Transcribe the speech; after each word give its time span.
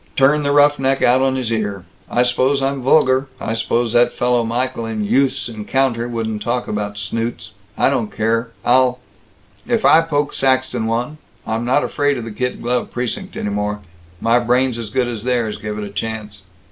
Turn 0.15 0.41
the 0.41 0.51
roughneck 0.51 1.03
out 1.03 1.21
on 1.21 1.35
his 1.35 1.51
ear. 1.51 1.85
I 2.09 2.23
s'pose 2.23 2.59
I'm 2.59 2.81
vulgar. 2.81 3.27
I 3.39 3.53
s'pose 3.53 3.93
that 3.93 4.15
fellow 4.15 4.43
Michael 4.43 4.87
in 4.87 5.03
Youth's 5.03 5.47
Encounter 5.47 6.07
wouldn't 6.07 6.41
talk 6.41 6.67
about 6.67 6.97
snoots. 6.97 7.51
I 7.77 7.91
don't 7.91 8.11
care, 8.11 8.49
I'll 8.65 8.97
If 9.67 9.85
I 9.85 10.01
poke 10.01 10.33
Saxton 10.33 10.87
one 10.87 11.19
I'm 11.45 11.65
not 11.65 11.83
afraid 11.83 12.17
of 12.17 12.23
the 12.23 12.31
kid 12.31 12.63
glove 12.63 12.89
precinct 12.91 13.37
any 13.37 13.51
more. 13.51 13.81
My 14.19 14.39
brain's 14.39 14.79
as 14.79 14.89
good 14.89 15.07
as 15.07 15.23
theirs, 15.23 15.59
give 15.59 15.77
it 15.77 15.83
a 15.83 15.89
chance. 15.91 16.41